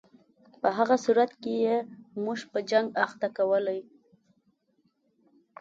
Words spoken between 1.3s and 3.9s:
کې یې موږ په جنګ اخته کولای.